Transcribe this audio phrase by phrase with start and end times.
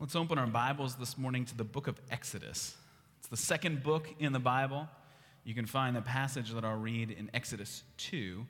[0.00, 2.74] Let's open our Bibles this morning to the book of Exodus.
[3.18, 4.88] It's the second book in the Bible.
[5.44, 8.46] You can find the passage that I'll read in Exodus 2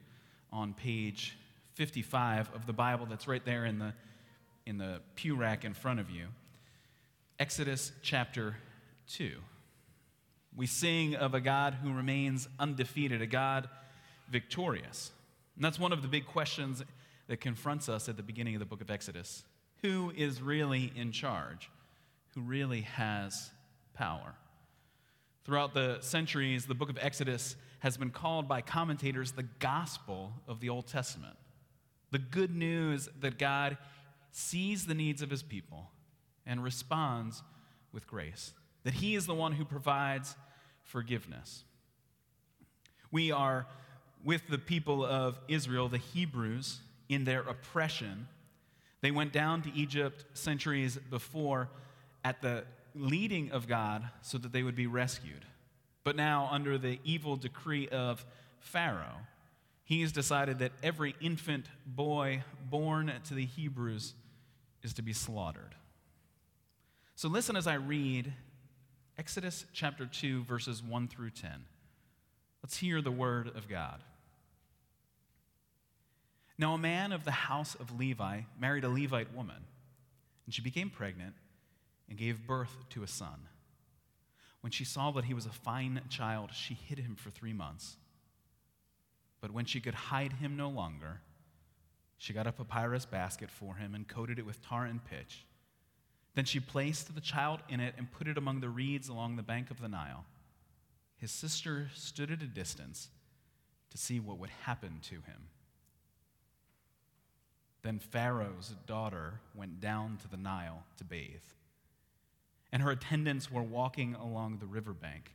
[0.52, 1.36] on page
[1.74, 3.92] 55 of the Bible that's right there in the,
[4.64, 6.26] in the pew rack in front of you.
[7.40, 8.54] Exodus chapter
[9.08, 9.32] 2.
[10.54, 13.68] We sing of a God who remains undefeated, a God
[14.28, 15.10] victorious.
[15.56, 16.80] And that's one of the big questions
[17.26, 19.42] that confronts us at the beginning of the book of Exodus.
[19.82, 21.70] Who is really in charge?
[22.34, 23.50] Who really has
[23.94, 24.34] power?
[25.44, 30.60] Throughout the centuries, the book of Exodus has been called by commentators the gospel of
[30.60, 31.36] the Old Testament.
[32.10, 33.78] The good news that God
[34.32, 35.90] sees the needs of his people
[36.46, 37.42] and responds
[37.92, 38.52] with grace,
[38.84, 40.36] that he is the one who provides
[40.82, 41.64] forgiveness.
[43.10, 43.66] We are
[44.24, 48.28] with the people of Israel, the Hebrews, in their oppression.
[49.00, 51.68] They went down to Egypt centuries before
[52.24, 52.64] at the
[52.94, 55.44] leading of God so that they would be rescued.
[56.04, 58.24] But now, under the evil decree of
[58.58, 59.18] Pharaoh,
[59.84, 64.14] he has decided that every infant boy born to the Hebrews
[64.82, 65.74] is to be slaughtered.
[67.16, 68.32] So, listen as I read
[69.18, 71.50] Exodus chapter 2, verses 1 through 10.
[72.62, 74.02] Let's hear the word of God.
[76.60, 79.64] Now, a man of the house of Levi married a Levite woman,
[80.44, 81.32] and she became pregnant
[82.06, 83.48] and gave birth to a son.
[84.60, 87.96] When she saw that he was a fine child, she hid him for three months.
[89.40, 91.22] But when she could hide him no longer,
[92.18, 95.46] she got a papyrus basket for him and coated it with tar and pitch.
[96.34, 99.42] Then she placed the child in it and put it among the reeds along the
[99.42, 100.26] bank of the Nile.
[101.16, 103.08] His sister stood at a distance
[103.92, 105.48] to see what would happen to him.
[107.82, 111.40] Then Pharaoh's daughter went down to the Nile to bathe,
[112.72, 115.32] and her attendants were walking along the riverbank.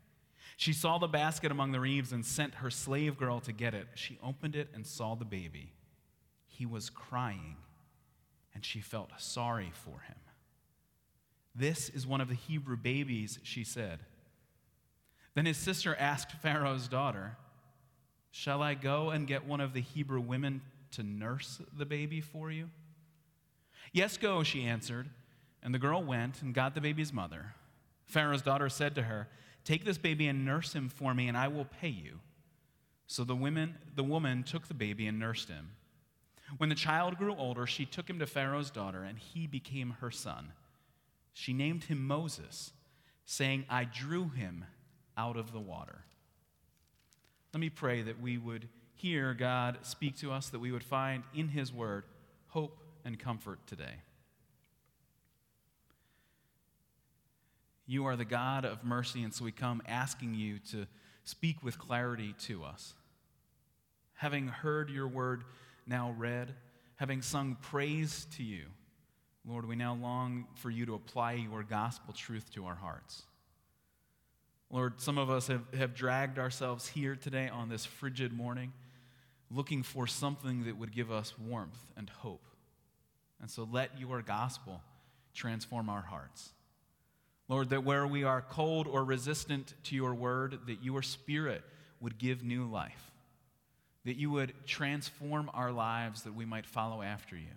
[0.58, 3.88] She saw the basket among the reeds and sent her slave girl to get it.
[3.96, 5.74] She opened it and saw the baby.
[6.48, 7.58] He was crying,
[8.54, 10.16] and she felt sorry for him.
[11.54, 14.00] This is one of the Hebrew babies, she said.
[15.34, 17.38] Then his sister asked Pharaoh's daughter,
[18.32, 20.62] Shall I go and get one of the Hebrew women
[20.96, 22.70] to nurse the baby for you?
[23.92, 25.10] Yes, go, she answered.
[25.64, 27.54] And the girl went and got the baby's mother.
[28.06, 29.28] Pharaoh's daughter said to her,
[29.64, 32.20] Take this baby and nurse him for me, and I will pay you.
[33.08, 35.72] So the, women, the woman took the baby and nursed him.
[36.58, 40.12] When the child grew older, she took him to Pharaoh's daughter, and he became her
[40.12, 40.52] son.
[41.34, 42.74] She named him Moses,
[43.26, 44.66] saying, I drew him
[45.18, 46.04] out of the water.
[47.54, 48.68] Let me pray that we would
[49.06, 52.06] hear God speak to us, that we would find in His Word
[52.48, 54.02] hope and comfort today.
[57.86, 60.88] You are the God of mercy, and so we come asking you to
[61.24, 62.96] speak with clarity to us.
[64.16, 65.44] Having heard your word
[65.86, 66.56] now read,
[66.96, 68.64] having sung praise to you,
[69.48, 73.22] Lord, we now long for you to apply your gospel truth to our hearts.
[74.72, 78.74] Lord, some of us have, have dragged ourselves here today on this frigid morning
[79.56, 82.46] looking for something that would give us warmth and hope.
[83.42, 84.82] And so let your gospel
[85.34, 86.52] transform our hearts.
[87.48, 91.64] Lord, that where we are cold or resistant to your word, that your spirit
[92.02, 93.12] would give new life,
[94.04, 97.54] that you would transform our lives that we might follow after you.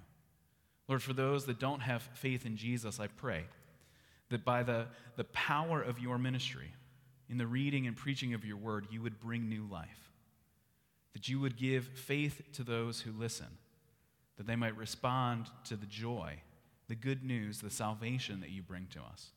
[0.89, 3.45] Lord, for those that don't have faith in Jesus, I pray
[4.31, 4.87] that by the,
[5.17, 6.73] the power of your ministry,
[7.31, 10.08] in the reading and preaching of your word, you would bring new life
[11.19, 13.49] that you would give faith to those who listen,
[14.37, 16.41] that they might respond to the joy,
[16.87, 19.33] the good news, the salvation that you bring to us.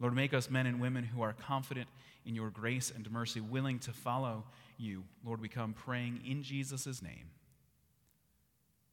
[0.00, 1.88] Lord, make us men and women who are confident
[2.24, 4.44] in your grace and mercy, willing to follow
[4.78, 5.04] you.
[5.22, 7.32] Lord, we come praying in Jesus' name.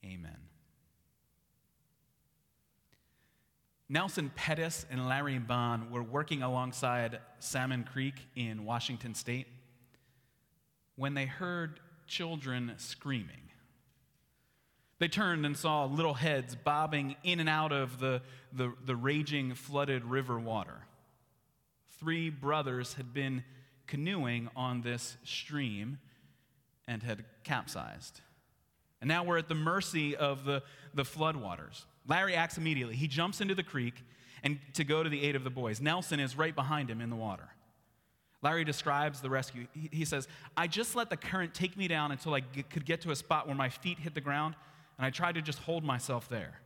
[0.04, 0.36] Amen.
[3.88, 9.48] Nelson Pettis and Larry Bond were working alongside Salmon Creek in Washington State
[10.96, 13.46] when they heard children screaming.
[15.00, 18.22] They turned and saw little heads bobbing in and out of the,
[18.54, 20.86] the, the, raging, flooded river water.
[22.00, 23.44] Three brothers had been
[23.88, 26.00] canoeing on this stream
[26.88, 28.22] and had capsized.
[29.02, 30.64] And now we're at the mercy of the,
[30.94, 31.84] the floodwaters.
[32.08, 32.96] Larry acts immediately.
[32.96, 33.96] He jumps into the creek
[34.44, 35.82] and to go to the aid of the boys.
[35.82, 37.50] Nelson is right behind him in the water.
[38.42, 39.68] Larry describes the rescue.
[39.74, 42.86] He, he says, I just let the current take me down until I g- could
[42.86, 44.56] get to a spot where my feet hit the ground,
[44.98, 46.60] and I tried to just hold myself there.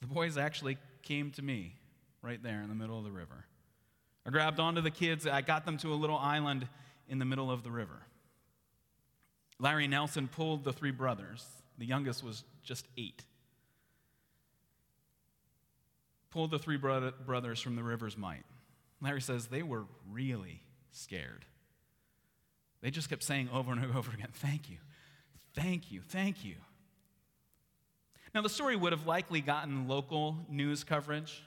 [0.00, 1.76] The boys actually came to me.
[2.22, 3.46] right there in the middle of the river.
[4.26, 6.68] I grabbed onto the kids, I got them to a little island
[7.08, 8.02] in the middle of the river.
[9.58, 11.46] Larry Nelson pulled the three brothers.
[11.78, 13.24] The youngest was just eight.
[16.30, 18.44] Pulled the three bro- brothers from the river's might.
[19.00, 21.44] Larry says they were really scared.
[22.80, 24.78] They just kept saying over and over again, Thank you,
[25.54, 26.54] thank you, thank you.
[28.34, 31.42] Now, the story would have likely gotten local news coverage.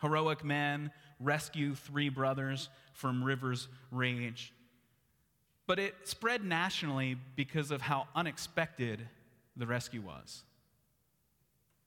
[0.00, 4.52] Heroic men rescue three brothers from river's rage.
[5.66, 9.08] But it spread nationally because of how unexpected
[9.56, 10.44] the rescue was.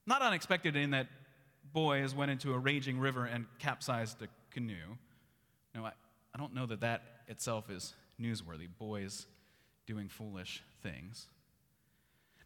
[0.06, 1.08] Not unexpected in that
[1.72, 4.98] boys went into a raging river and capsized a canoe.
[5.74, 5.90] No,
[6.34, 8.68] I, don't know that that itself is newsworthy.
[8.78, 9.26] Boys
[9.86, 11.28] doing foolish things.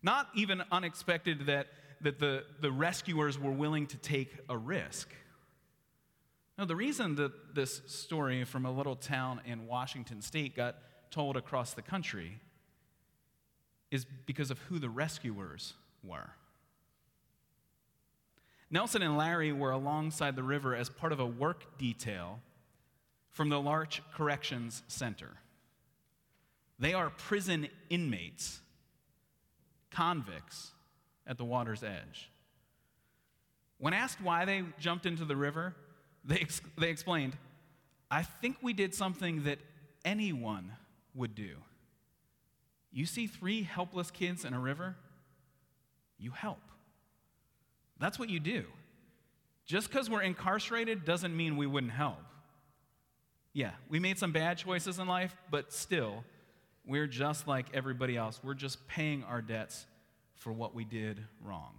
[0.02, 1.68] Not even unexpected that,
[2.02, 5.10] that the, the rescuers were willing to take a risk.
[6.58, 10.76] No, the reason that this story from a little town in Washington state got
[11.10, 12.40] told across the country
[13.92, 16.32] is because of who the rescuers were.
[18.70, 22.40] Nelson and Larry were alongside the river as part of a work detail
[23.34, 25.30] from the Larch Corrections Center.
[26.80, 28.60] They are prison inmates,
[29.92, 30.72] convicts
[31.28, 32.32] at the water's edge.
[33.78, 35.76] When asked why they jumped into the river,
[36.24, 37.36] they, ex- they explained,
[38.10, 39.60] I think we did something that
[40.06, 40.72] anyone
[41.16, 41.56] would do.
[42.92, 44.96] You see three helpless kids in a river,
[46.20, 46.62] you help.
[48.00, 48.66] That's what you do.
[49.66, 52.20] Just because we're incarcerated doesn't mean we wouldn't help.
[53.54, 56.24] Yeah, we made some bad choices in life, but still,
[56.86, 58.40] we're just like everybody else.
[58.44, 59.86] We're just paying our debts
[60.36, 61.74] for what we did wrong.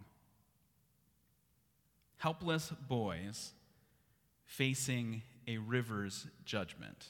[2.17, 3.53] Helpless boys
[4.44, 7.09] facing a river's judgment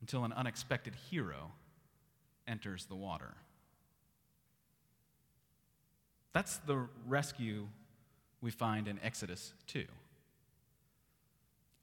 [0.00, 1.52] until an unexpected hero
[2.46, 3.34] enters the water.
[6.32, 7.68] That's the rescue
[8.42, 9.84] we find in Exodus 2.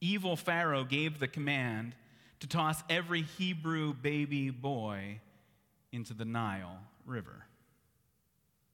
[0.04, 1.96] Evil Pharaoh gave the command
[2.42, 5.22] to toss every Hebrew baby boy
[5.94, 7.46] into the Nile River,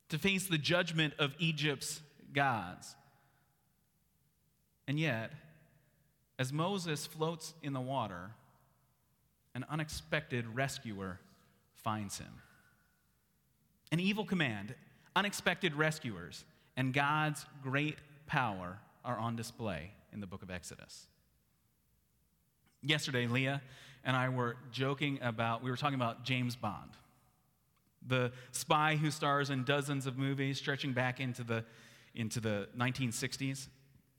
[0.09, 2.01] to face the judgment of Egypt's
[2.33, 2.95] gods.
[4.87, 5.31] And yet,
[6.39, 8.31] as Moses floats in the water,
[9.53, 11.19] an unexpected rescuer
[11.75, 12.41] finds him.
[13.91, 14.73] An evil command,
[15.15, 16.43] unexpected rescuers,
[16.75, 21.05] and God's great power are on display in the book of Exodus.
[22.81, 23.61] Yesterday, Leah
[24.03, 26.91] and I were joking about, we were talking about James Bond,
[28.07, 31.65] the spy who stars in dozens of movies stretching back into the,
[32.15, 33.67] into the 1960s.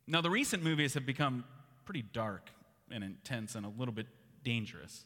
[0.06, 1.44] Now, the recent movies have become
[1.86, 2.50] pretty dark
[2.90, 4.06] and intense and a little bit
[4.44, 5.04] dangerous.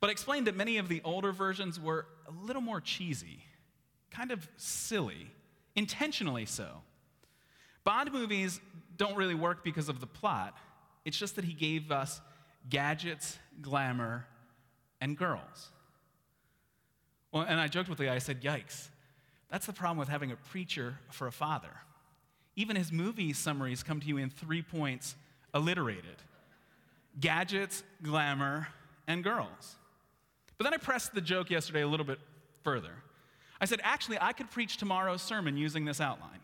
[0.00, 3.40] But I explained that many of the older versions were a little more cheesy,
[4.10, 5.30] kind of silly,
[5.74, 6.82] intentionally so.
[7.84, 8.60] Bond movies
[8.96, 10.56] don't really work because of the plot,
[11.06, 12.20] it's just that he gave us
[12.68, 14.26] gadgets, glamour,
[15.00, 15.70] and girls.
[17.32, 18.88] Well, and I joked with the guy, I said, yikes.
[19.50, 21.68] That's the problem with having a preacher for a father.
[22.56, 25.14] Even his movie summaries come to you in three points
[25.54, 26.16] alliterated
[27.18, 28.68] gadgets, glamour,
[29.06, 29.76] and girls.
[30.58, 32.18] But then I pressed the joke yesterday a little bit
[32.62, 32.92] further.
[33.60, 36.40] I said, actually, I could preach tomorrow's sermon using this outline.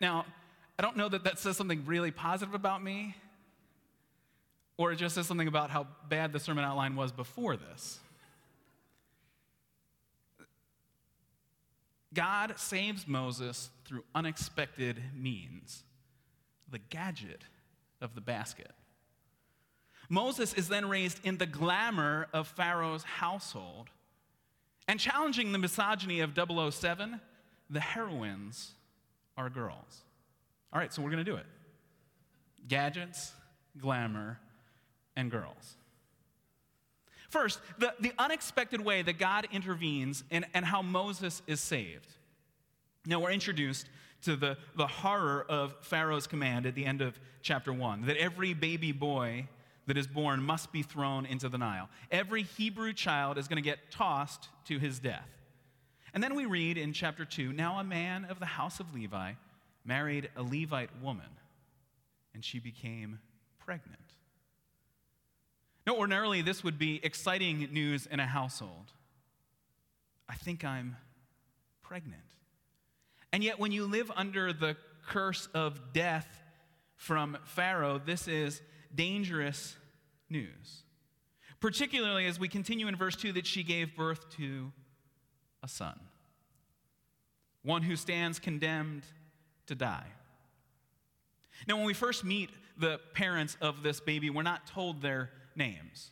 [0.00, 0.24] Now,
[0.78, 3.14] I don't know that that says something really positive about me,
[4.80, 7.98] or it just says something about how bad the sermon outline was before this.
[12.14, 15.82] God saves Moses through unexpected means,
[16.70, 17.44] the gadget
[18.00, 18.70] of the basket.
[20.08, 23.90] Moses is then raised in the glamour of Pharaoh's household.
[24.88, 27.20] And challenging the misogyny of 007,
[27.68, 28.72] the heroines
[29.36, 30.04] are girls.
[30.72, 31.44] All right, so we're going to do it
[32.66, 33.32] gadgets,
[33.78, 34.38] glamour,
[35.20, 35.76] and girls.
[37.28, 42.08] First, the, the unexpected way that God intervenes and, and how Moses is saved.
[43.06, 43.88] Now, we're introduced
[44.22, 48.52] to the, the horror of Pharaoh's command at the end of chapter 1 that every
[48.52, 49.46] baby boy
[49.86, 51.88] that is born must be thrown into the Nile.
[52.10, 55.28] Every Hebrew child is going to get tossed to his death.
[56.12, 59.32] And then we read in chapter 2 Now a man of the house of Levi
[59.84, 61.30] married a Levite woman,
[62.34, 63.20] and she became
[63.58, 64.09] pregnant.
[65.90, 68.92] Now, ordinarily, this would be exciting news in a household.
[70.28, 70.96] I think I'm
[71.82, 72.22] pregnant.
[73.32, 74.76] And yet, when you live under the
[75.08, 76.28] curse of death
[76.94, 78.62] from Pharaoh, this is
[78.94, 79.76] dangerous
[80.28, 80.84] news.
[81.58, 84.70] Particularly as we continue in verse 2 that she gave birth to
[85.60, 85.98] a son,
[87.64, 89.02] one who stands condemned
[89.66, 90.06] to die.
[91.66, 96.10] Now, when we first meet the parents of this baby, we're not told their names.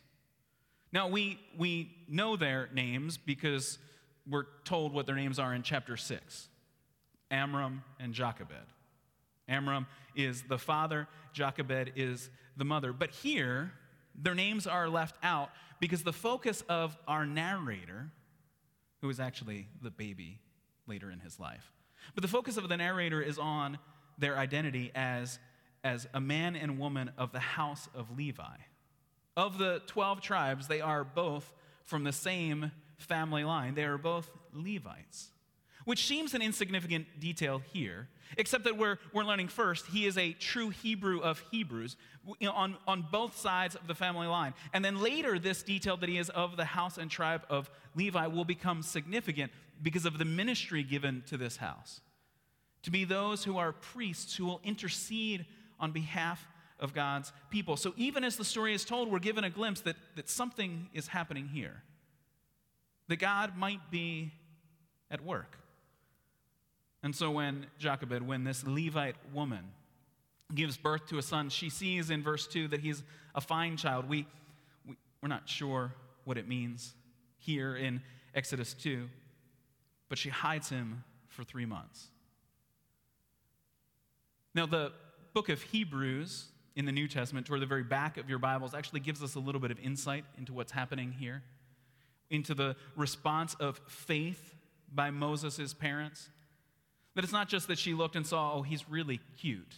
[0.91, 3.77] Now, we, we know their names because
[4.27, 6.47] we're told what their names are in chapter 6
[7.31, 8.65] Amram and Jochebed.
[9.47, 12.93] Amram is the father, Jochebed is the mother.
[12.93, 13.71] But here,
[14.15, 18.11] their names are left out because the focus of our narrator,
[19.01, 20.39] who is actually the baby
[20.87, 21.71] later in his life,
[22.15, 23.77] but the focus of the narrator is on
[24.17, 25.39] their identity as,
[25.83, 28.57] as a man and woman of the house of Levi.
[29.39, 31.53] Of the 12 tribes, they are both
[31.85, 33.73] from the same family line.
[33.73, 35.29] They are both Levites,
[35.85, 40.33] which seems an insignificant detail here, except that we're, we're learning first he is a
[40.33, 41.95] true Hebrew of Hebrews
[42.41, 44.53] on, on both sides of the family line.
[44.73, 48.27] And then later, this detail that he is of the house and tribe of Levi
[48.27, 52.01] will become significant because of the ministry given to this house.
[52.83, 55.45] To be those who are priests who will intercede
[55.79, 56.45] on behalf
[56.79, 57.77] of God's people.
[57.77, 61.07] So even as the story is told, we're given a glimpse that, that something is
[61.07, 61.83] happening here
[63.09, 64.31] that God might be
[65.11, 65.57] at work.
[67.03, 69.65] And so when Jochebed, when this Levite woman
[70.53, 73.03] gives birth to a son, she sees in verse 2 that he's
[73.35, 74.07] a fine child.
[74.07, 74.27] We,
[74.87, 75.93] we, we're not sure
[76.23, 76.93] what it means
[77.37, 78.01] here in
[78.35, 79.09] Exodus 2,
[80.07, 82.07] but she hides him for three months.
[84.53, 84.91] Now, the
[85.33, 88.99] book of Hebrews in the New Testament, toward the very back of your Bibles, actually
[88.99, 91.43] gives us a little bit of insight into what's happening here
[92.29, 94.55] into the response of faith
[94.93, 96.29] by Moses' parents.
[97.15, 99.75] That it's not just that she looked and saw, oh, he's really cute.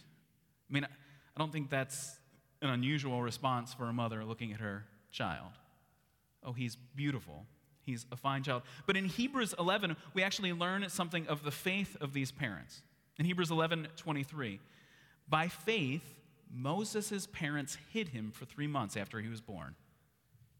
[0.70, 2.16] I mean, I don't think that's
[2.60, 5.50] an unusual response for a mother looking at her child.
[6.44, 7.46] Oh, he's beautiful.
[7.80, 8.62] He's a fine child.
[8.86, 12.82] But in Hebrews 11, we actually learn something of the faith of these parents.
[13.18, 14.60] In Hebrews 11 23,
[15.28, 16.02] by faith,
[16.52, 19.74] Moses' parents hid him for three months after he was born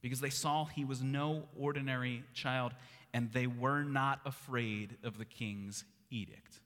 [0.00, 2.72] because they saw he was no ordinary child
[3.12, 6.60] and they were not afraid of the king's edict.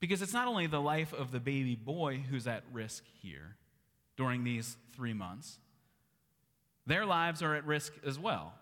[0.00, 3.56] Because it's not only the life of the baby boy who's at risk here
[4.16, 5.58] during these three months,
[6.86, 8.54] their lives are at risk as well.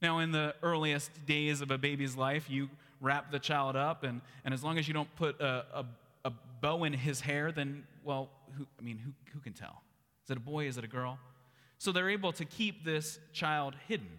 [0.00, 2.68] Now, in the earliest days of a baby's life, you
[3.00, 5.84] wrap the child up, and, and as long as you don't put a, a,
[6.28, 9.82] a bow in his hair, then, well, who, I mean, who, who can tell?
[10.24, 10.66] Is it a boy?
[10.66, 11.18] Is it a girl?
[11.78, 14.10] So they're able to keep this child hidden.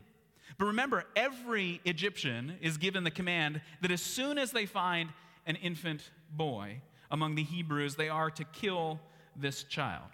[0.58, 5.10] But remember, every Egyptian is given the command that as soon as they find
[5.46, 9.00] an infant boy among the Hebrews, they are to kill
[9.36, 10.10] this child.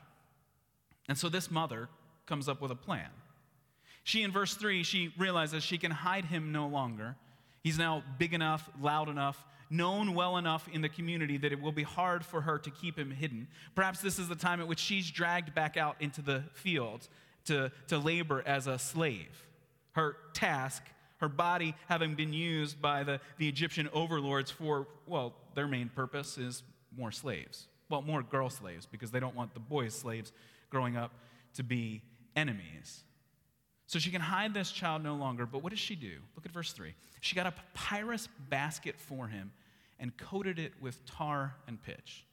[1.07, 1.87] And so this mother
[2.25, 3.09] comes up with a plan.
[4.03, 7.15] She, in verse 3, she realizes she can hide him no longer.
[7.63, 11.72] He's now big enough, loud enough, known well enough in the community that it will
[11.72, 13.48] be hard for her to keep him hidden.
[13.74, 17.10] Perhaps this is the time at which she's dragged back out into the fields
[17.45, 19.48] to, to labor as a slave.
[19.93, 20.84] Her task,
[21.17, 26.38] her body having been used by the, the Egyptian overlords for, well, their main purpose
[26.38, 26.63] is
[26.98, 27.67] more slaves.
[27.89, 30.34] Well, more girl slaves, because they don't want the boys' slaves
[30.69, 31.12] growing up
[31.53, 32.01] to be
[32.36, 33.04] enemies.
[33.87, 36.17] So she can hide this child no longer, but what does she do?
[36.35, 36.93] Look at verse 3.
[37.21, 39.51] She got a papyrus basket for him
[39.99, 42.25] and coated it with tar and pitch.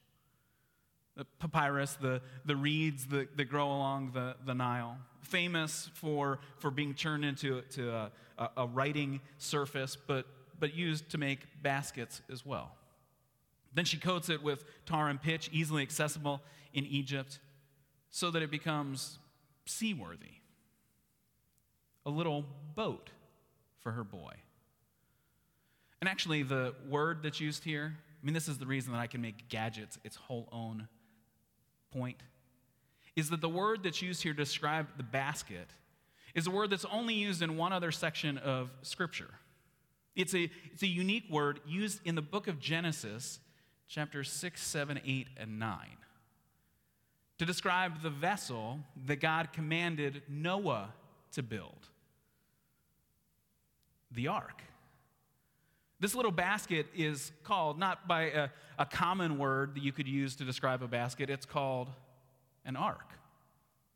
[1.17, 6.71] The papyrus, the, the reeds that, that grow along the, the Nile, famous for, for
[6.71, 8.11] being turned into to a,
[8.57, 10.27] a, writing surface, but,
[10.59, 12.73] but used to make baskets as well.
[13.75, 16.41] Then she coats it with tar and pitch, easily accessible
[16.73, 17.41] in Egypt,
[18.11, 19.19] so that it becomes
[19.67, 20.42] seaworthy
[22.05, 22.45] a little
[22.75, 23.11] boat
[23.81, 24.35] for her boy.
[26.01, 29.07] And actually, the word that's used here, I mean, this is the reason that I
[29.07, 30.89] can make gadgets its whole own
[31.93, 32.23] point,
[33.15, 35.69] is that the word that's used here to describe the basket
[36.35, 39.31] is a word that's only used in one other section of Scripture.
[40.17, 43.39] It's a, it's a unique word used in the book of Genesis,
[43.87, 45.79] chapters 6, 7, 8, and 9,
[47.39, 50.93] to describe the vessel that God commanded Noah
[51.33, 51.89] to build
[54.15, 54.63] the ark.
[56.01, 60.35] This little basket is called, not by a, a, common word that you could use
[60.37, 61.89] to describe a basket, it's called
[62.65, 63.09] an ark.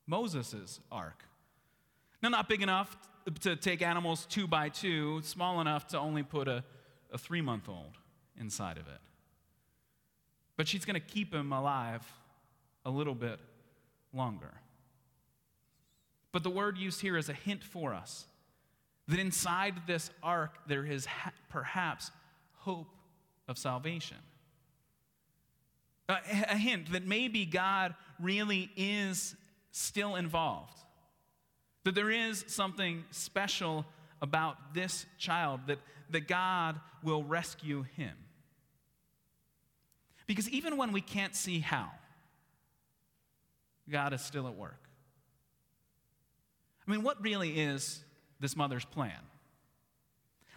[0.06, 1.24] Moses' ark.
[2.22, 2.96] Now, not big enough
[3.40, 6.62] to take animals two by two, small enough to only put a,
[7.12, 7.98] a three month old
[8.38, 9.00] inside of it.
[10.56, 12.06] But she's going to keep him alive
[12.84, 13.40] a little bit
[14.12, 14.54] longer.
[16.30, 18.26] But the word used here is a hint for us
[19.08, 22.10] that inside this ark there is ha- perhaps
[22.54, 22.88] hope
[23.48, 24.16] of salvation.
[26.08, 26.18] A,
[26.50, 29.36] a hint that maybe God really is
[29.70, 30.78] still involved,
[31.84, 33.84] that there is something special
[34.22, 35.78] about this child, that,
[36.10, 38.14] that God will rescue him.
[40.26, 41.90] Because even when we can't see how,
[43.88, 44.82] God is still at work.
[46.86, 48.02] I mean, what really is
[48.40, 49.18] this mother's plan?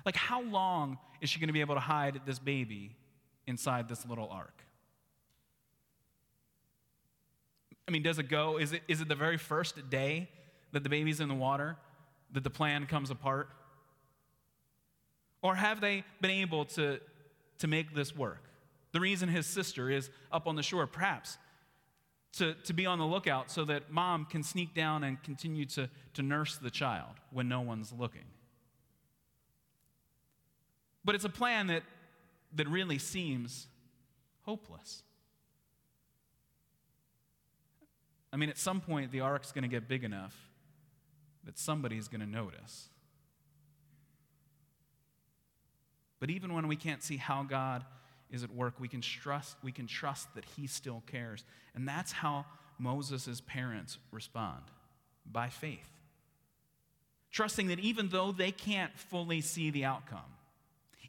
[0.05, 2.95] Like, how long is she going to be able to hide this baby
[3.47, 4.63] inside this little ark?
[7.87, 8.57] I mean, does it go?
[8.57, 10.29] Is it, is it the very first day
[10.71, 11.75] that the baby's in the water
[12.31, 13.49] that the plan comes apart?
[15.41, 16.99] Or have they been able to,
[17.59, 18.43] to make this work?
[18.91, 21.37] The reason his sister is up on the shore, perhaps
[22.33, 25.89] to, to be on the lookout so that mom can sneak down and continue to,
[26.13, 28.25] to nurse the child when no one's looking.
[31.03, 31.83] But it's a plan that,
[32.55, 33.67] that really seems
[34.43, 35.03] hopeless.
[38.31, 40.35] I mean, at some point, the ark's going to get big enough
[41.45, 42.89] that somebody's going to notice.
[46.19, 47.85] But even when we can't see how God
[48.31, 51.43] is at work, we can trust, we can trust that he still cares.
[51.75, 52.45] And that's how
[52.77, 54.63] Moses' parents respond
[55.29, 55.89] by faith.
[57.31, 60.19] Trusting that even though they can't fully see the outcome,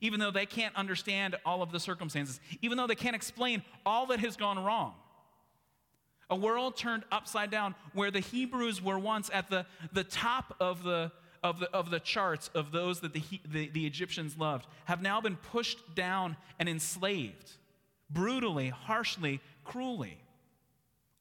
[0.00, 4.06] even though they can't understand all of the circumstances, even though they can't explain all
[4.06, 4.94] that has gone wrong,
[6.30, 10.82] a world turned upside down where the Hebrews were once at the, the top of
[10.84, 11.10] the,
[11.42, 15.20] of the, of the charts of those that the, the, the Egyptians loved have now
[15.20, 17.52] been pushed down and enslaved
[18.10, 20.18] brutally, harshly, cruelly.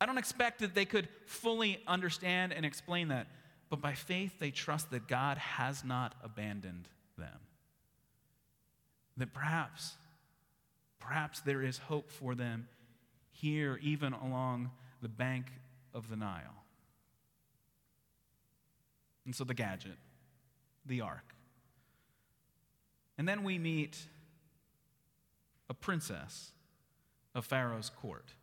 [0.02, 3.28] I don't expect that they could fully understand and explain that,
[3.70, 7.40] but by faith they trust that God has not abandoned them.
[9.18, 9.96] That perhaps,
[11.00, 12.68] perhaps there is hope for them
[13.32, 15.48] here, even along the bank
[15.94, 16.64] of the Nile.
[19.26, 19.98] And so the gadget
[20.90, 21.34] the ark.
[23.18, 23.98] And then we meet
[25.70, 26.52] a princess
[27.34, 28.34] of Pharaoh's court.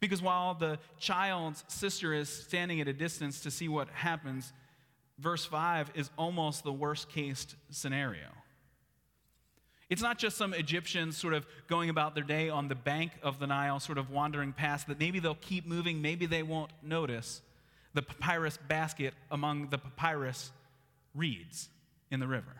[0.00, 4.52] Because while the child's sister is standing at a distance to see what happens,
[5.18, 8.28] verse 5 is almost the worst case scenario.
[9.90, 13.38] It's not just some Egyptians sort of going about their day on the bank of
[13.38, 17.42] the Nile, sort of wandering past, that maybe they'll keep moving, maybe they won't notice
[17.92, 20.52] the papyrus basket among the papyrus
[21.14, 21.68] reeds
[22.10, 22.56] in the river.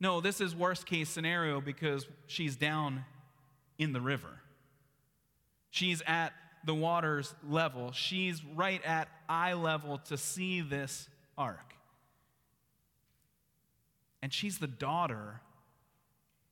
[0.00, 3.04] No, this is worst case scenario because she's down
[3.78, 4.40] in the river.
[5.70, 6.32] She's at
[6.64, 7.92] the water's level.
[7.92, 11.74] She's right at eye level to see this ark.
[14.22, 15.40] And she's the daughter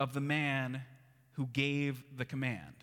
[0.01, 0.83] of the man
[1.33, 2.75] who gave the command.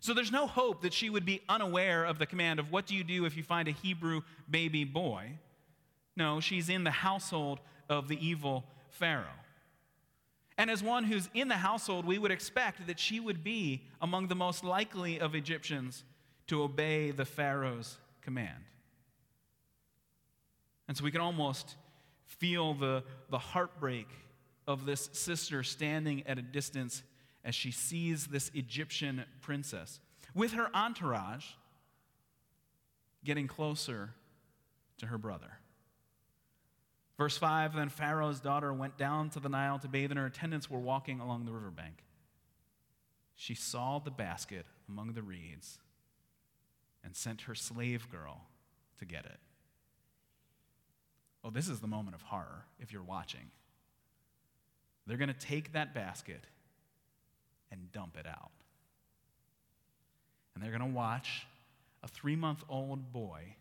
[0.00, 2.94] So there's no hope that she would be unaware of the command of what do
[2.94, 5.38] you do if you find a Hebrew baby boy?
[6.16, 9.24] No, she's in the household of the evil Pharaoh.
[10.56, 14.28] And as one who's in the household, we would expect that she would be among
[14.28, 16.04] the most likely of Egyptians
[16.46, 18.64] to obey the Pharaoh's command.
[20.86, 21.76] And so we can almost
[22.26, 24.08] feel the, the heartbreak
[24.66, 27.02] of this sister standing at a distance
[27.44, 30.00] as she sees this Egyptian princess
[30.34, 31.46] with her entourage
[33.24, 34.10] getting closer
[34.98, 35.58] to her brother.
[37.16, 40.70] Verse 5 Then Pharaoh's daughter went down to the Nile to bathe, and her attendants
[40.70, 42.02] were walking along the riverbank.
[43.34, 45.78] She saw the basket among the reeds
[47.02, 48.42] and sent her slave girl
[48.98, 49.38] to get it.
[51.42, 53.50] Oh, this is the moment of horror if you're watching.
[55.06, 56.46] They're going to take that basket
[57.70, 58.50] and dump it out.
[60.54, 61.46] And they're going to watch
[62.02, 63.56] a three month old boy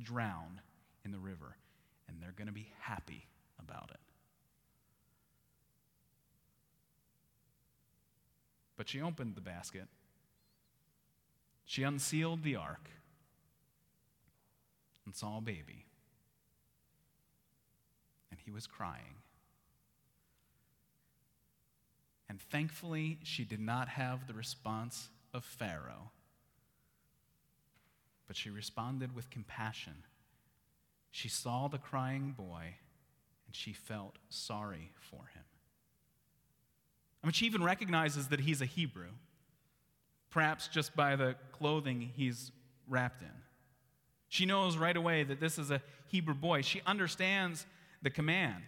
[0.00, 0.60] drown
[1.04, 1.56] in the river
[2.08, 3.26] and they're going to be happy
[3.58, 4.00] about it.
[8.76, 9.88] But she opened the basket.
[11.64, 12.90] She unsealed the ark
[15.04, 15.86] and saw a baby.
[18.30, 19.16] And he was crying.
[22.28, 26.10] And thankfully, she did not have the response of Pharaoh,
[28.26, 30.02] but she responded with compassion
[31.10, 32.74] she saw the crying boy
[33.46, 35.44] and she felt sorry for him.
[37.22, 39.10] I mean, she even recognizes that he's a Hebrew,
[40.30, 42.52] perhaps just by the clothing he's
[42.88, 43.28] wrapped in.
[44.28, 46.62] She knows right away that this is a Hebrew boy.
[46.62, 47.66] She understands
[48.02, 48.62] the command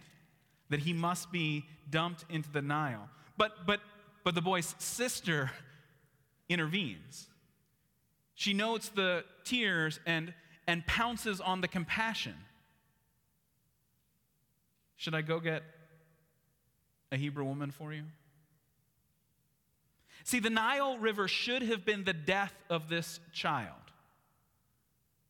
[0.69, 3.09] that he must be dumped into the Nile.
[3.37, 3.79] But, but,
[4.23, 5.51] but the boy's sister
[6.49, 7.27] intervenes.
[8.35, 10.33] She notes the tears and,
[10.69, 12.35] and pounces on the compassion.
[14.97, 15.63] Should I go get
[17.11, 18.03] a Hebrew woman for you?
[20.23, 23.73] See, the Nile River should have been the death of this child,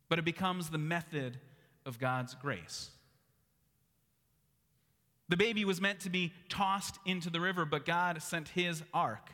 [0.10, 1.40] but it becomes the method
[1.86, 2.90] of God's grace.
[5.30, 9.30] The baby was meant to be tossed into the river, but God sent his ark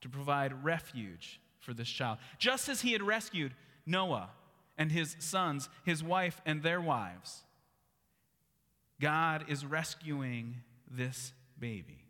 [0.00, 2.18] to provide refuge for this child.
[2.40, 3.54] Just as he had rescued
[3.86, 4.30] Noah
[4.78, 7.42] and his sons, his wife, and their wives,
[9.00, 12.04] God is rescuing this baby.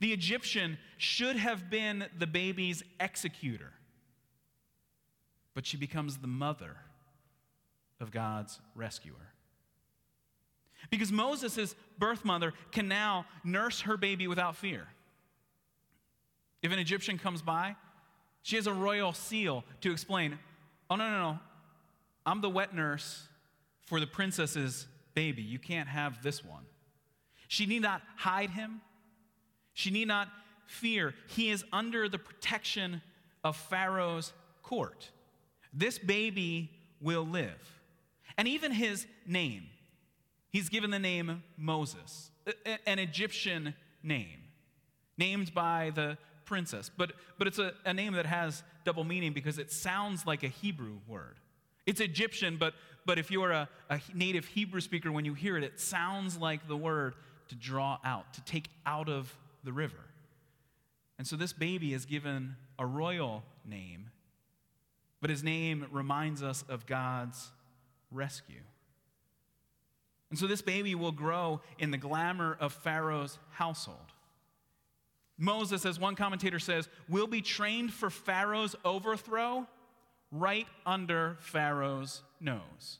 [0.00, 3.72] The Egyptian should have been the baby's executor,
[5.54, 6.76] but she becomes the mother
[8.00, 9.32] of God's rescuer.
[10.90, 14.86] Because Moses' birth mother can now nurse her baby without fear.
[16.62, 17.76] If an Egyptian comes by,
[18.42, 20.38] she has a royal seal to explain
[20.90, 21.38] oh, no, no, no.
[22.28, 23.26] I'm the wet nurse
[23.86, 25.40] for the princess's baby.
[25.40, 26.64] You can't have this one.
[27.48, 28.82] She need not hide him.
[29.72, 30.28] She need not
[30.66, 31.14] fear.
[31.28, 33.00] He is under the protection
[33.42, 35.10] of Pharaoh's court.
[35.72, 37.80] This baby will live.
[38.36, 39.62] And even his name,
[40.50, 42.30] he's given the name Moses,
[42.86, 44.40] an Egyptian name,
[45.16, 46.90] named by the princess.
[46.94, 50.48] But, but it's a, a name that has double meaning because it sounds like a
[50.48, 51.36] Hebrew word.
[51.88, 52.74] It's Egyptian, but,
[53.06, 56.68] but if you're a, a native Hebrew speaker, when you hear it, it sounds like
[56.68, 57.14] the word
[57.48, 59.96] to draw out, to take out of the river.
[61.16, 64.10] And so this baby is given a royal name,
[65.22, 67.52] but his name reminds us of God's
[68.10, 68.60] rescue.
[70.28, 74.12] And so this baby will grow in the glamour of Pharaoh's household.
[75.38, 79.66] Moses, as one commentator says, will be trained for Pharaoh's overthrow
[80.30, 82.98] right under Pharaoh's nose.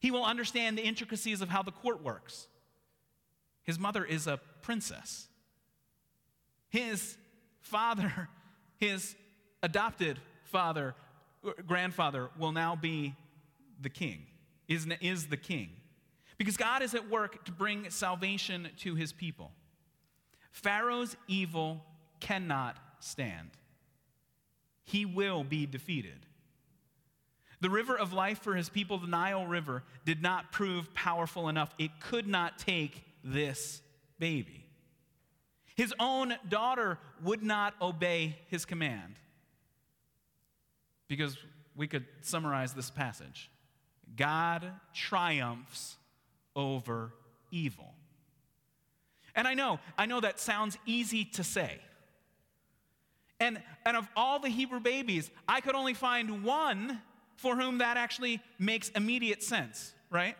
[0.00, 2.46] He will understand the intricacies of how the court works.
[3.64, 5.28] His mother is a princess.
[6.68, 7.16] His
[7.60, 8.28] father,
[8.78, 9.14] his
[9.62, 10.94] adopted father,
[11.66, 13.14] grandfather, will now be
[13.80, 14.26] the king,
[14.68, 15.70] is, is the king.
[16.36, 19.50] Because God is at work to bring salvation to his people.
[20.52, 21.84] Pharaoh's evil
[22.20, 23.50] cannot stand,
[24.88, 26.26] he will be defeated.
[27.60, 31.74] The river of life for his people, the Nile River, did not prove powerful enough.
[31.78, 33.82] It could not take this
[34.18, 34.64] baby.
[35.74, 39.16] His own daughter would not obey his command.
[41.06, 41.36] Because
[41.76, 43.50] we could summarize this passage
[44.16, 45.96] God triumphs
[46.56, 47.12] over
[47.50, 47.92] evil.
[49.34, 51.78] And I know, I know that sounds easy to say.
[53.40, 57.00] And, and of all the Hebrew babies, I could only find one
[57.36, 60.36] for whom that actually makes immediate sense, right?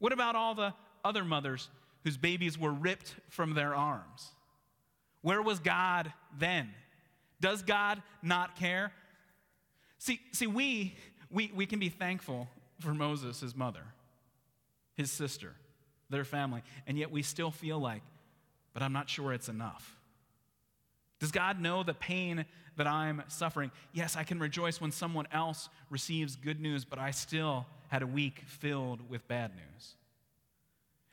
[0.00, 0.74] What about all the
[1.04, 1.68] other mothers
[2.02, 4.30] whose babies were ripped from their arms?
[5.22, 6.70] Where was God then?
[7.40, 8.92] Does God not care?
[9.98, 10.96] See, see we,
[11.30, 12.48] we, we can be thankful
[12.80, 13.84] for Moses, his mother,
[14.96, 15.52] his sister,
[16.08, 18.02] their family, and yet we still feel like,
[18.72, 19.99] but I'm not sure it's enough.
[21.20, 23.70] Does God know the pain that I'm suffering?
[23.92, 28.06] Yes, I can rejoice when someone else receives good news, but I still had a
[28.06, 29.94] week filled with bad news.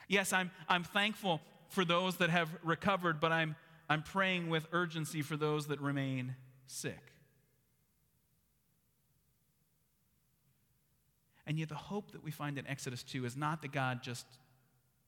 [0.08, 3.56] Yes, I'm, I'm thankful for those that have recovered, but I'm,
[3.90, 7.12] I'm praying with urgency for those that remain sick.
[11.46, 14.26] And yet, the hope that we find in Exodus 2 is not that God just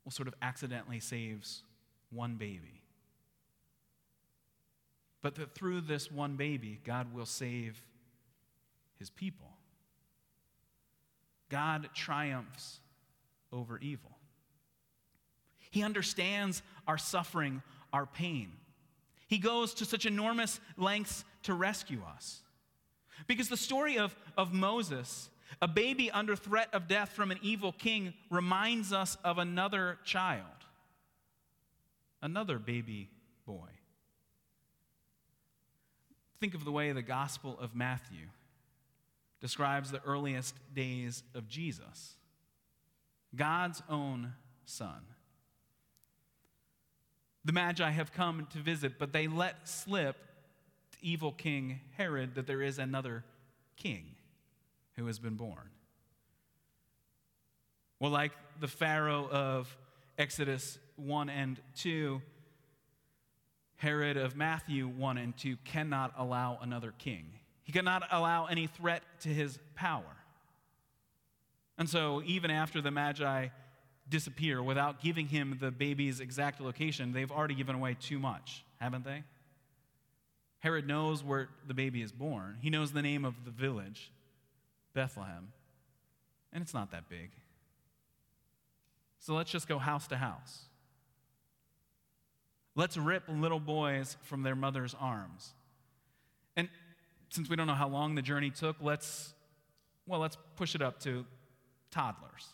[0.05, 1.63] will sort of accidentally saves
[2.11, 2.78] one baby,
[5.21, 7.81] but that through this one baby, God will save
[8.97, 9.47] his people.
[11.49, 12.79] God triumphs
[13.51, 14.11] over evil.
[15.71, 18.51] He understands our suffering, our pain.
[19.27, 22.41] He goes to such enormous lengths to rescue us.
[23.27, 25.29] Because the story of, of Moses,
[25.61, 30.45] a baby under threat of death from an evil king, reminds us of another child,
[32.21, 33.09] another baby
[33.45, 33.67] boy.
[36.39, 38.27] Think of the way the Gospel of Matthew
[39.41, 42.15] describes the earliest days of Jesus,
[43.35, 44.33] God's own
[44.65, 45.01] Son.
[47.45, 50.17] The Magi have come to visit, but they let slip
[50.91, 53.23] to evil King Herod that there is another
[53.75, 54.15] king
[54.95, 55.69] who has been born.
[57.99, 59.75] Well, like the Pharaoh of
[60.17, 62.21] Exodus 1 and 2,
[63.79, 67.31] Herod of Matthew 1 and 2 cannot allow another king.
[67.63, 70.03] He cannot allow any threat to his power.
[71.77, 73.47] And so, even after the Magi
[74.09, 79.05] disappear without giving him the baby's exact location, they've already given away too much, haven't
[79.05, 79.23] they?
[80.59, 84.11] Herod knows where the baby is born, he knows the name of the village,
[84.93, 85.53] Bethlehem,
[86.51, 87.31] and it's not that big.
[89.19, 90.65] So let's just go house to house.
[92.79, 95.51] Let's rip little boys from their mother's arms.
[96.55, 96.69] And
[97.29, 99.33] since we don't know how long the journey took, let's,
[100.07, 101.25] well, let's push it up to
[101.91, 102.47] toddlers.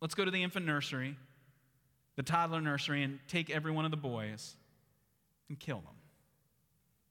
[0.00, 1.16] Let's go to the infant nursery,
[2.14, 4.54] the toddler nursery, and take every one of the boys
[5.48, 5.96] and kill them.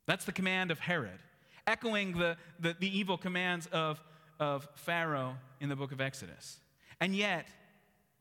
[0.06, 1.20] That's the command of Herod,
[1.68, 4.02] echoing the, the, the evil commands of,
[4.39, 6.62] of Pharaoh in the book of Exodus.
[7.02, 7.50] And yet,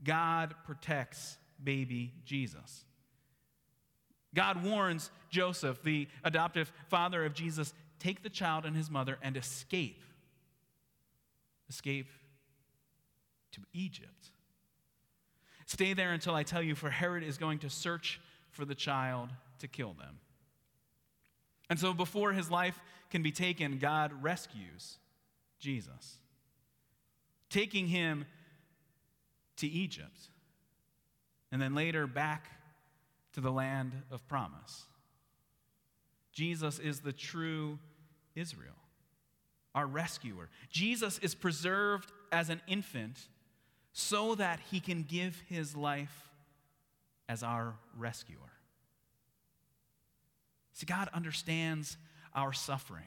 [0.03, 2.85] God protects baby Jesus.
[4.35, 9.37] God warns Joseph, the adoptive father of Jesus, take the child and his mother and
[9.37, 10.03] escape.
[11.68, 12.09] Escape
[13.53, 14.31] to Egypt.
[15.66, 18.20] Stay there until I tell you, for Herod is going to search
[18.51, 20.18] for the child to kill them.
[21.70, 22.79] And so, before his life
[23.11, 24.98] can be taken, God rescues
[25.59, 26.18] Jesus,
[27.48, 28.27] taking him
[29.57, 30.29] to Egypt
[31.53, 32.47] and then later back
[33.35, 34.87] to the land of promise.
[36.33, 37.79] Jesus is the true
[38.35, 38.75] Israel,
[39.75, 40.49] our rescuer.
[40.71, 43.29] Jesus is preserved as an infant
[43.93, 46.31] so that he can give his life
[47.29, 48.38] as our rescuer.
[50.73, 51.99] See, God understands
[52.35, 53.05] our suffering.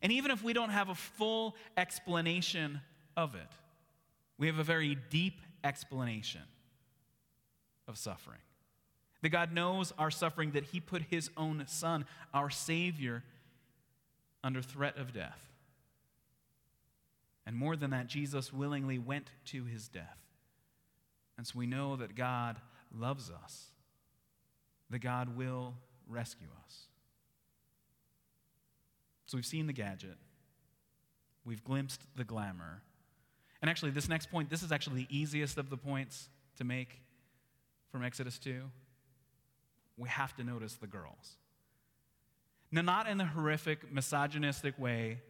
[0.00, 2.80] And even if we don't have a full explanation
[3.16, 3.48] of it,
[4.38, 6.42] we have a very deep explanation
[7.88, 8.40] of suffering.
[9.22, 13.22] That God knows our suffering, that He put His own Son, our Savior,
[14.42, 15.52] under threat of death.
[17.46, 20.18] And more than that, Jesus willingly went to His death.
[21.36, 22.56] And so we know that God
[22.96, 23.66] loves us,
[24.90, 25.74] that God will
[26.08, 26.86] rescue us.
[29.26, 30.18] So we've seen the gadget,
[31.44, 32.82] we've glimpsed the glamour.
[33.60, 37.00] And actually, this next point, this is actually the easiest of the points to make
[37.92, 38.62] from Exodus 2,
[39.98, 41.36] we have to notice the girls.
[42.72, 45.20] Now, not in the horrific, misogynistic way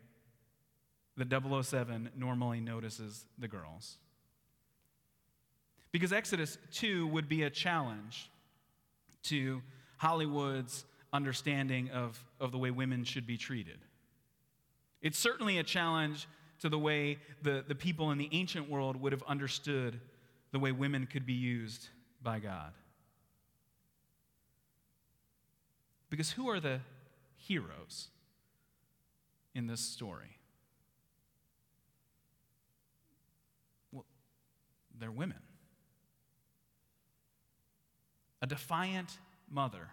[1.16, 3.98] that 007 normally notices the girls.
[5.90, 8.30] Because Exodus 2 would be a challenge
[9.24, 9.60] to
[9.98, 13.78] Hollywood's understanding of, of the way women should be treated.
[15.02, 16.28] It's certainly a challenge
[16.60, 20.00] to the way the, the people in the ancient world would have understood
[20.52, 21.88] the way women could be used
[22.22, 22.72] by God.
[26.10, 26.80] Because who are the
[27.36, 28.08] heroes
[29.54, 30.38] in this story?
[33.92, 34.04] Well,
[34.98, 35.38] they're women.
[38.42, 39.18] A defiant
[39.50, 39.88] mother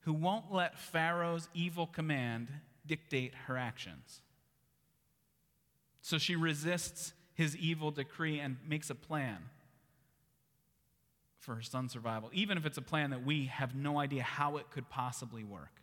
[0.00, 2.48] who won't let Pharaoh's evil command
[2.86, 4.22] dictate her actions.
[6.00, 9.50] So she resists his evil decree and makes a plan
[11.48, 14.58] for her son's survival, even if it's a plan that we have no idea how
[14.58, 15.80] it could possibly work.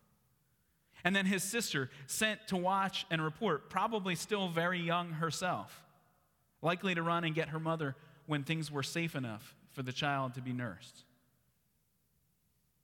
[1.03, 5.81] And then his sister, sent to watch and report, probably still very young herself,
[6.61, 7.95] likely to run and get her mother
[8.27, 11.03] when things were safe enough for the child to be nursed.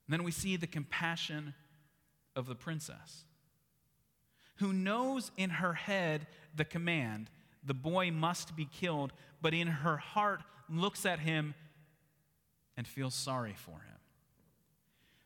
[0.07, 1.53] And then we see the compassion
[2.35, 3.25] of the princess,
[4.55, 7.29] who knows in her head the command
[7.63, 11.53] the boy must be killed, but in her heart looks at him
[12.77, 13.99] and feel sorry for him.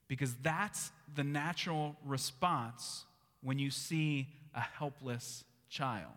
[0.07, 3.05] Because that's the natural response
[3.41, 6.11] when you see a helpless child.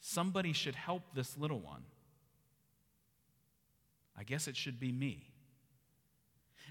[0.00, 1.82] Somebody should help this little one.
[4.16, 5.32] I guess it should be me.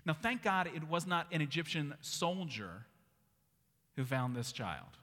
[0.06, 2.86] Now, thank God it was not an Egyptian soldier
[3.96, 4.98] who found this child.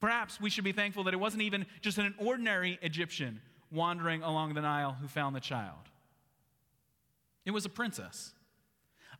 [0.00, 3.40] Perhaps we should be thankful that it wasn't even just an ordinary Egyptian
[3.72, 5.78] wandering along the Nile who found the child.
[7.44, 8.32] It was a princess,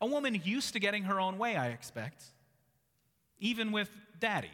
[0.00, 2.24] a woman used to getting her own way, I expect,
[3.38, 4.50] even with daddy.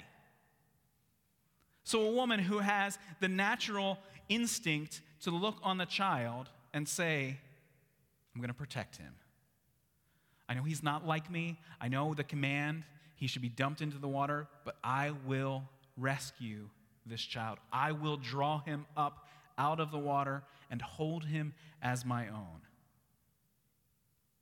[1.84, 7.38] So, a woman who has the natural instinct to look on the child and say,
[8.34, 9.14] I'm going to protect him.
[10.48, 11.58] I know he's not like me.
[11.80, 12.84] I know the command,
[13.16, 15.64] he should be dumped into the water, but I will
[15.96, 16.68] rescue
[17.06, 17.58] this child.
[17.72, 19.27] I will draw him up
[19.58, 22.62] out of the water and hold him as my own.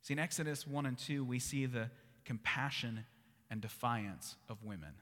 [0.01, 1.89] See, in Exodus 1 and 2, we see the
[2.23, 3.03] compassion
[3.49, 4.93] and defiance of women,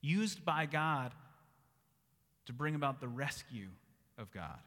[0.00, 1.12] used by God
[2.46, 3.68] to bring about the rescue
[4.16, 4.58] of God.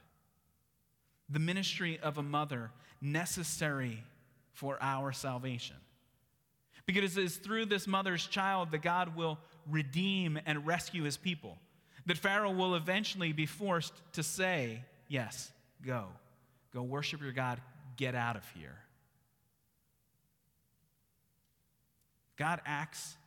[1.30, 2.72] The ministry of a mother
[3.02, 4.04] necessary
[4.54, 5.78] for our salvation.
[6.86, 11.58] Because it is through this mother's child that God will redeem and rescue his people.
[12.06, 15.52] That Pharaoh will eventually be forced to say, Yes,
[15.86, 16.06] go.
[16.74, 17.60] Go worship your God.
[17.98, 18.78] Get out of here.
[22.38, 23.18] God acts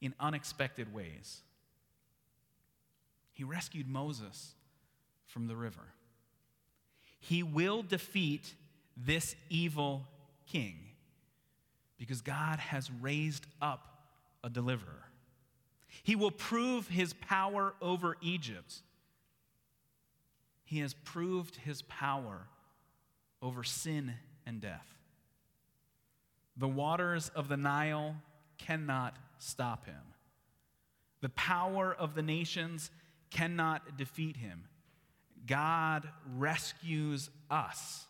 [0.00, 1.42] in unexpected ways.
[3.32, 4.54] He rescued Moses
[5.26, 5.92] from the river.
[7.18, 8.54] He will defeat
[8.96, 10.06] this evil
[10.46, 10.76] king
[11.98, 14.04] because God has raised up
[14.44, 15.03] a deliverer.
[16.02, 18.82] He will prove his power over Egypt.
[20.64, 22.48] He has proved his power
[23.40, 24.14] over sin
[24.46, 24.86] and death.
[26.56, 28.16] The waters of the Nile
[28.58, 30.00] cannot stop him.
[31.20, 32.90] The power of the nations
[33.30, 34.64] cannot defeat him.
[35.46, 38.06] God rescues us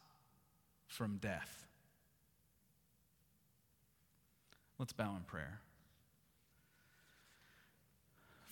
[0.86, 1.66] from death.
[4.78, 5.60] Let's bow in prayer.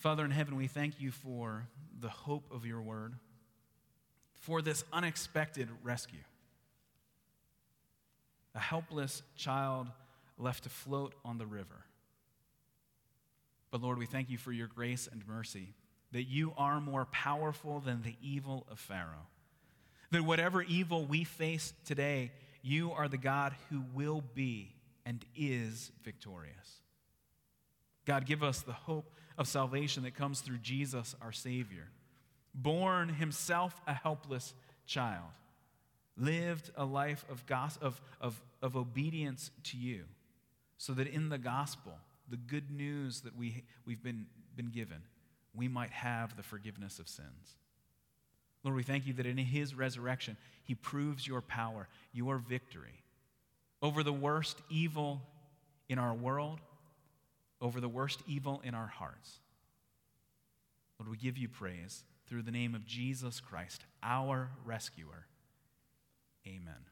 [0.03, 1.65] Father in heaven, we thank you for
[2.01, 3.13] the hope of your word,
[4.33, 6.19] for this unexpected rescue.
[8.53, 9.87] A helpless child
[10.37, 11.85] left to float on the river.
[13.71, 15.69] But Lord, we thank you for your grace and mercy,
[16.11, 19.29] that you are more powerful than the evil of Pharaoh.
[20.11, 25.93] That whatever evil we face today, you are the God who will be and is
[26.03, 26.82] victorious.
[28.05, 31.87] God, give us the hope of salvation that comes through Jesus, our Savior.
[32.53, 34.53] Born himself a helpless
[34.85, 35.31] child,
[36.17, 37.43] lived a life of,
[37.81, 40.03] of, of, of obedience to you,
[40.77, 41.93] so that in the gospel,
[42.29, 45.01] the good news that we, we've been, been given,
[45.55, 47.57] we might have the forgiveness of sins.
[48.63, 53.03] Lord, we thank you that in his resurrection, he proves your power, your victory
[53.81, 55.21] over the worst evil
[55.89, 56.59] in our world,
[57.63, 59.39] over the worst evil in our hearts.
[60.99, 65.25] Lord, we give you praise through the name of Jesus Christ, our rescuer.
[66.45, 66.85] Amen.